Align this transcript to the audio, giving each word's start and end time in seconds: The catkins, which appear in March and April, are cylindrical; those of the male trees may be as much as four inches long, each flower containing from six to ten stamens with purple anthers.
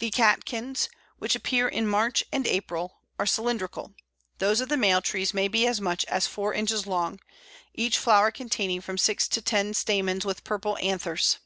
The 0.00 0.10
catkins, 0.10 0.90
which 1.16 1.34
appear 1.34 1.66
in 1.66 1.86
March 1.86 2.24
and 2.30 2.46
April, 2.46 2.98
are 3.18 3.24
cylindrical; 3.24 3.94
those 4.36 4.60
of 4.60 4.68
the 4.68 4.76
male 4.76 5.00
trees 5.00 5.32
may 5.32 5.48
be 5.48 5.66
as 5.66 5.80
much 5.80 6.04
as 6.08 6.26
four 6.26 6.52
inches 6.52 6.86
long, 6.86 7.20
each 7.72 7.96
flower 7.96 8.30
containing 8.30 8.82
from 8.82 8.98
six 8.98 9.26
to 9.28 9.40
ten 9.40 9.72
stamens 9.72 10.26
with 10.26 10.44
purple 10.44 10.76
anthers. 10.76 11.38